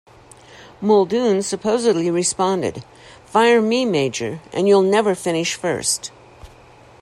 Muldoon 0.81 1.43
supposedly 1.43 2.09
responded, 2.09 2.83
Fire 3.23 3.61
me, 3.61 3.85
Major, 3.85 4.39
and 4.51 4.67
you'll 4.67 4.81
never 4.81 5.13
finish 5.13 5.53
first. 5.53 6.09